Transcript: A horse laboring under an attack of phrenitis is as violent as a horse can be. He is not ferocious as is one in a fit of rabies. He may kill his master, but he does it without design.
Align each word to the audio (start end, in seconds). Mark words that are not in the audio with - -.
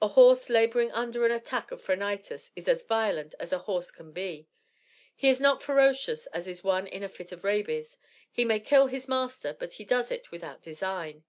A 0.00 0.06
horse 0.06 0.48
laboring 0.48 0.92
under 0.92 1.26
an 1.26 1.32
attack 1.32 1.72
of 1.72 1.82
phrenitis 1.82 2.52
is 2.54 2.68
as 2.68 2.84
violent 2.84 3.34
as 3.40 3.52
a 3.52 3.58
horse 3.58 3.90
can 3.90 4.12
be. 4.12 4.46
He 5.16 5.28
is 5.30 5.40
not 5.40 5.64
ferocious 5.64 6.26
as 6.28 6.46
is 6.46 6.62
one 6.62 6.86
in 6.86 7.02
a 7.02 7.08
fit 7.08 7.32
of 7.32 7.42
rabies. 7.42 7.96
He 8.30 8.44
may 8.44 8.60
kill 8.60 8.86
his 8.86 9.08
master, 9.08 9.52
but 9.54 9.72
he 9.72 9.84
does 9.84 10.12
it 10.12 10.30
without 10.30 10.62
design. 10.62 11.24